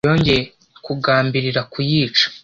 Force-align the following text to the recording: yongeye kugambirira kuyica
yongeye 0.07 0.41
kugambirira 0.85 1.61
kuyica 1.71 2.25